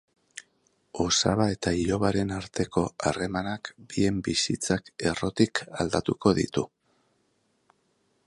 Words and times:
Osaba 1.03 1.45
eta 1.55 1.73
ilobaren 1.81 2.31
arteko 2.37 2.83
harremanak 3.09 3.71
bien 3.93 4.17
bizitzak 4.29 4.91
errotik 5.11 5.61
aldatuko 5.85 6.33
ditu. 6.43 6.65